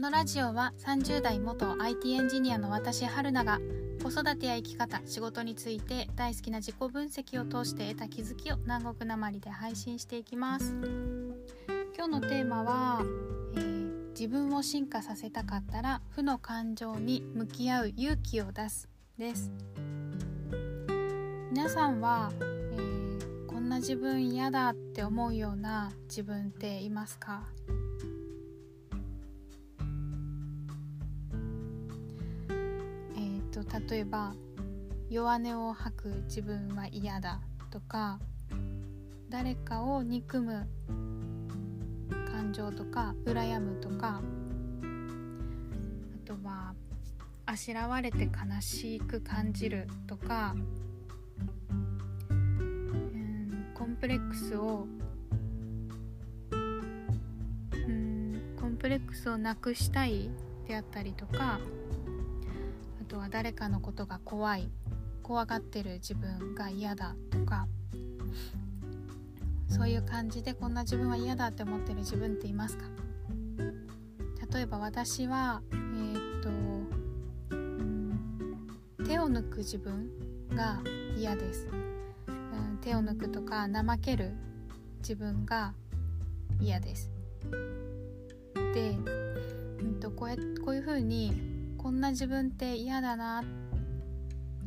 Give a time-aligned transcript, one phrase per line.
[0.00, 3.58] このラジオは30代元 IT エンジニアの私春菜が
[4.02, 10.74] 子育てや生き方仕事について大好きな自己分析を通して得た気づきを南国なまりで配信していきます。
[11.94, 13.02] 今日のテーマは、
[13.56, 19.52] えー、自分を進化させたかったら負の感情に向き合う勇気を出すです。
[21.50, 27.42] 皆さんは、えー、こんな自分嫌だって思うような自分っていますか？
[33.90, 34.32] 例えば
[35.10, 37.40] 弱音を吐く自分は嫌だ
[37.72, 38.20] とか
[39.28, 40.68] 誰かを憎む
[42.30, 44.22] 感情とか羨むとか
[46.24, 46.72] あとは
[47.46, 50.54] あしらわれて悲しく感じるとか
[52.30, 54.86] うんコンプレックスを
[57.72, 60.30] うんコンプレックスをなくしたい
[60.68, 61.58] であったりとか
[63.10, 64.70] とは誰かのことが怖い
[65.24, 67.66] 怖がってる自分が嫌だとか
[69.68, 72.84] そういう感じでこんな自分は嫌だって思ってる自分っていますか？
[74.52, 76.50] 例えば私はえー、っと、
[77.56, 78.18] うん、
[79.04, 80.08] 手を抜く自分
[80.54, 80.80] が
[81.16, 81.66] 嫌です、
[82.28, 84.34] うん、手を抜くとか怠ける
[84.98, 85.74] 自分が
[86.60, 87.10] 嫌です。
[88.72, 91.49] で、うんと、こうやこういうふうに
[91.80, 93.42] こんな自分って嫌だな。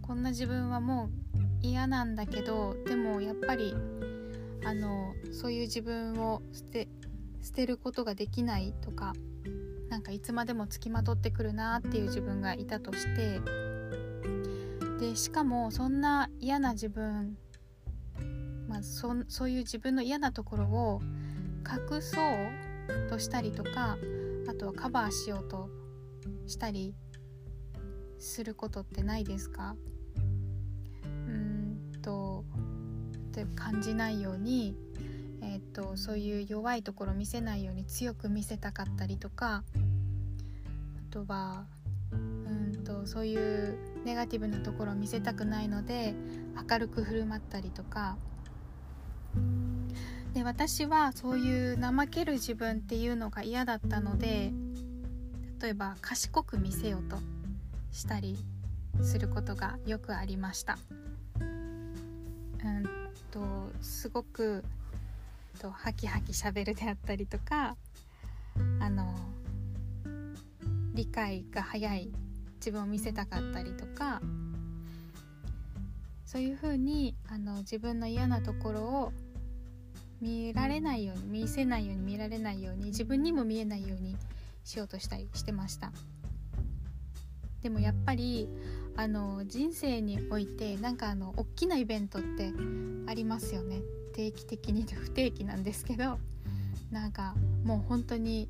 [0.00, 3.74] こんな自分はもう嫌なんだけどでもやっぱり
[4.64, 6.88] あのそういう自分を捨て
[7.42, 9.12] 捨てることができないとか
[9.90, 13.38] なんかいつまでもつきまとってくるなっていう自分がいたとして
[14.98, 17.36] でしかもそんな嫌な自分、
[18.66, 21.02] まあ、そそういう自分の嫌なところを
[21.70, 23.98] 隠そうとしたりとか
[24.48, 25.83] あとはカバーしようと
[26.46, 26.94] したり
[28.18, 29.76] することってないですか？
[31.04, 32.44] うんと
[33.34, 34.76] 例えば感じないように、
[35.42, 41.66] えーと、そういう弱いところを見せないように強く見せたかったりとかあとは
[42.12, 46.14] うんとそういうネガティブなところを見せたくないので
[46.70, 48.16] 明るく振る舞ったりとか。
[50.32, 54.52] で私はそういう怠ける自分っていうのが嫌だったので
[55.60, 57.16] 例えば賢く見せようと
[57.92, 58.36] したり
[59.02, 60.78] することがよくありました。
[61.38, 63.40] うんと
[63.82, 64.64] すごく
[65.58, 67.76] とハキハキしゃべるであったりとか
[68.80, 69.14] あの
[70.94, 72.12] 理解が早い
[72.56, 74.20] 自分を見せたかったりとか
[76.24, 79.12] そういうふうにあの自分の嫌なところを
[80.20, 84.16] 見られないように見せないように見られないように自分にも見えないように
[84.64, 85.92] しようとしたりしてました。
[87.62, 88.48] でもやっぱり
[88.96, 92.52] あの人生においてなんかあの大きなイベントって
[93.06, 93.80] ありますよね。
[94.14, 96.18] 定期的に不定期なんですけど
[96.90, 98.48] なんかもう本当に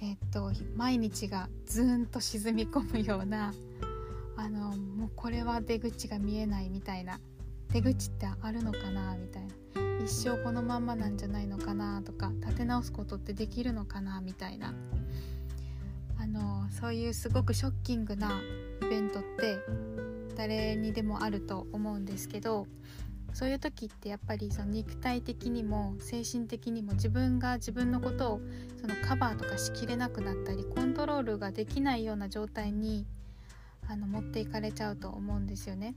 [0.00, 3.52] えっと毎日がズーンと沈み込むような
[4.36, 7.20] あのもうこれは出口が見えないみたいな
[7.72, 9.54] 出口ってあるのかなみたいな。
[10.02, 14.72] 一生このまんまなんじゃないのかなとか立て直すことってできるのかなみたいな。
[16.20, 18.42] あのそういうすごくショッキングな
[18.82, 19.58] イベントって
[20.36, 22.66] 誰にでもあると思うんですけど
[23.32, 28.40] そういう時ってやっぱりその肉体的にも精神的にも自分が自分のことを
[28.80, 33.06] そのカバーとかしきれなくなったりコントロールができないような状態に
[33.88, 35.94] あの持っていかれちゃうと思うんですよね。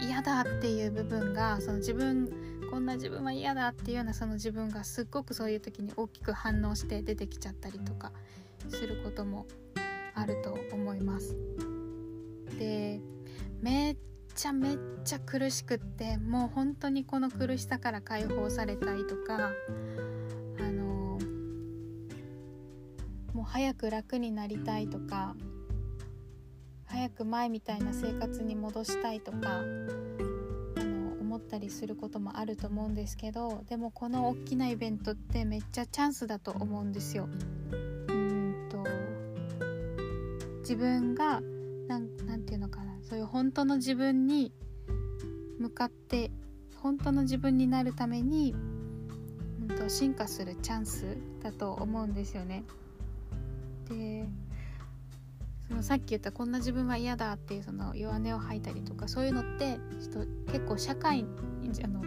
[0.00, 2.30] 嫌だっていう部分がその自分
[2.70, 8.12] こんな自分は嫌だっていうようなその自分がすっごくそういう時に大きく反応して出てきちゃったりとか
[8.68, 9.46] することも
[10.14, 11.36] あると思います。
[12.58, 13.00] で
[13.60, 13.96] めっ
[14.34, 19.50] ちゃめっちゃ苦しくってもう本当にこの苦しさから解放されたいとか
[20.58, 21.18] あの
[23.34, 25.34] もう早く楽になりたいとか
[27.20, 37.28] く前みたいな生活に戻したいとかあの思ったりすることもあると思うんですけどでもこの大きなイベントってめっちゃチャンスだと思うんですよ。
[38.08, 38.84] うんと
[40.60, 41.42] 自分が
[41.86, 44.54] 何て言うのかなそういう本当の自分に
[45.58, 46.30] 向かって
[46.76, 48.54] 本当の自分になるために、
[49.60, 52.64] うん、と進化するチャンスだと思うんですよね。
[53.90, 54.26] で
[55.70, 61.24] そのさっき言ったこんな自分は嫌だっていうその弱音を吐いたりとかそういうのってちょっ結構社会
[61.84, 62.02] あの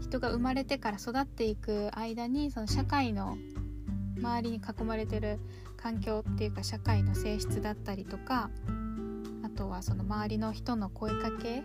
[0.00, 3.38] 人が生まれてから育っていく間にその社会の
[4.18, 5.38] 周りに囲まれてる
[5.76, 8.50] 環境っていうか社会の性質だったりとか
[9.44, 11.62] あとはその周りの人の声かけ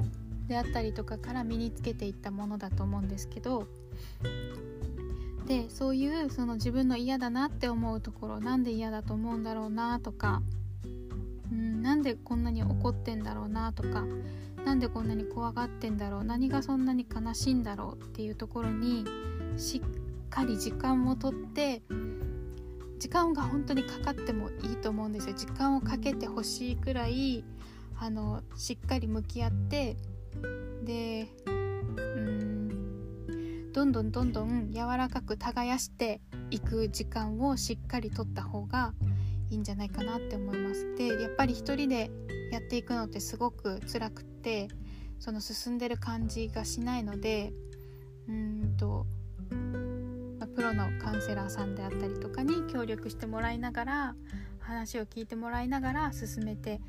[0.48, 3.66] であったりとかから身につけていったものだと思うんですけど
[5.48, 10.44] でそういうその自分の嫌だなって思うところなんで嫌だと思うんだろうなとか
[11.82, 14.06] なんでこんなに怒ってんだろうなとか
[14.66, 19.06] なんでこんなに怖がってんだろう何がそんなに悲しいんだろうっていうところに
[19.58, 21.82] しっかり時間をとって
[23.00, 27.44] 時間が本当にかかってもいいと思うんですよ時間をかけてほしいくらい
[28.00, 29.98] あのしっかり向き合って
[30.84, 38.94] でうんどんどんどんどん柔らかく耕していく時間をしっかりとった方が
[39.50, 40.96] いいんじゃないかなって思います。
[40.96, 41.11] で
[41.42, 42.12] ぱり一人で
[42.52, 44.68] やっていくのってすごく辛くって
[45.20, 47.52] その進んでる感じがしないので
[48.30, 49.08] うんと、
[50.56, 54.16] プロのカウンセラーさんであったりとかに協力してもらいながら
[54.60, 56.80] 話を聞いてもらいながら進めて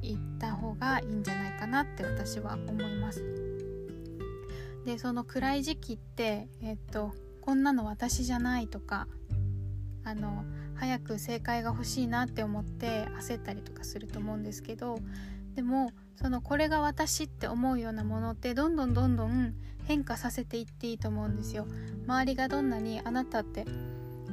[0.00, 3.22] いった方がいいんじゃないかなって私は思います。
[4.86, 7.12] でその暗い時期ってえっと
[7.42, 9.06] こんなの私じゃないとか
[10.04, 10.42] あの
[10.78, 14.98] 早く正解が欲しいなって思って焦ったりとかすると思うんですけど
[15.54, 19.54] でもそのこれが私って思うようなものってどんどんどんどん
[19.86, 21.66] 変化させていっていいと思うんですよ。
[22.06, 23.64] 周りがどんなにあなたって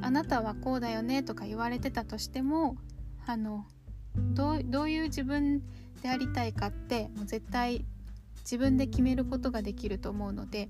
[0.01, 2.75] あなたはこうだよねとか言われてたとしても
[3.25, 3.65] あの
[4.15, 5.61] どうどういう自分
[6.01, 7.85] でありたいかってもう絶対
[8.39, 10.69] 自分で決めることができると思うので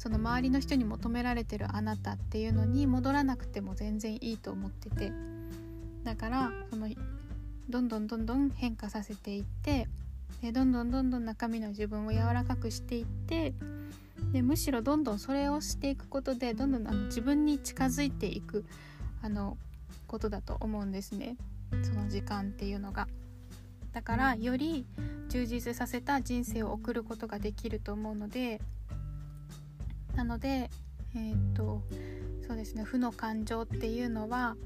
[0.00, 5.12] その周りの人に求められてるあなたっていうのに戻らなくても全然いいと思ってて
[6.04, 6.88] だからその
[7.68, 9.88] どんどんどんどん変化させていって
[10.40, 13.52] でどんどんどんどん中身の自分を柔らかくしていって
[14.32, 18.64] でむしろどんどんそれをしていくことでどんどんあの自分に近づいていく
[19.20, 19.58] あの
[20.06, 21.36] ことだと思うんですね
[21.82, 23.06] その時間っていうのが。
[23.92, 24.86] だからより
[25.28, 28.60] 充実させた人生を送ることができると思うので
[30.14, 30.70] なので
[31.14, 31.82] えっ、と
[32.46, 34.56] そうですね負の感情っていうのは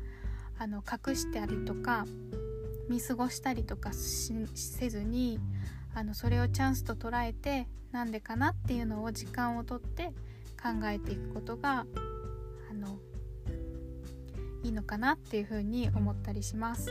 [0.59, 2.07] あの隠してあるとか
[2.89, 5.39] 見過ごしたりとかせずに
[5.95, 10.13] あのそれをチャンスと捉えてなんでかなっていうのを時間をとって
[10.61, 11.87] 考えていくことが
[12.71, 12.99] あの
[14.63, 16.91] いいのかなっていうふうに思ったりします。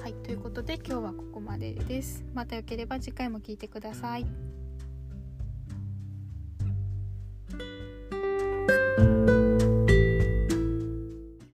[0.00, 2.24] はいということで今日はここまでです。
[2.34, 4.59] またよければ次回も聴いてください。